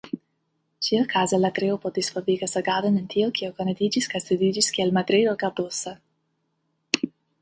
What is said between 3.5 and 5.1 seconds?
konatiĝis kaj studiĝis kiel